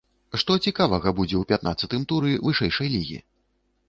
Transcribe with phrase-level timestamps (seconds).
[0.43, 3.19] Што цікавага будзе ў пятнаццатым туры вышэйшай лігі?